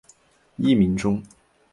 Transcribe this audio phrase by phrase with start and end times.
[0.55, 1.21] 艺名中。